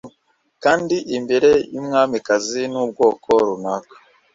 Kandi 0.63 0.95
imbere 1.17 1.49
yumwamikazi 1.73 2.61
wubwoko 2.75 3.29
runaka 3.47 3.95